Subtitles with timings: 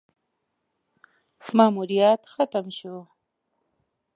[1.57, 2.95] ماموریت ختم شو: